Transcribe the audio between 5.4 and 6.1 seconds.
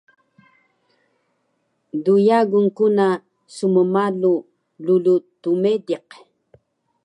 tmediq